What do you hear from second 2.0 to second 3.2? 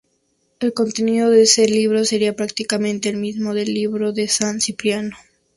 sería prácticamente el